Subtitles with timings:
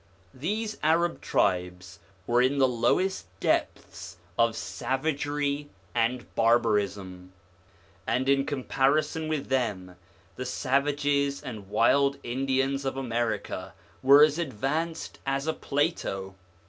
[0.33, 7.33] These Arab tribes were in the lowest depths of savagery and barbarism;
[8.07, 9.97] and in comparison with them
[10.37, 16.33] the savages and wild Indians of America were as ad vanced as a Plato.